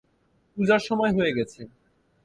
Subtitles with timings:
[0.57, 1.61] পূজার সময় হয়ে গেছে।